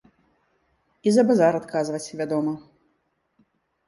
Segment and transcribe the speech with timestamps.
[1.11, 2.53] І за базар адказваць, вядома.